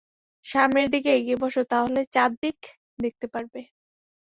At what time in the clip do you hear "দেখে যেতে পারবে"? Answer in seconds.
2.99-3.61